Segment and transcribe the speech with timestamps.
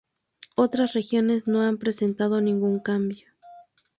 [0.55, 3.27] Otras regiones no han presentado ningún cambio.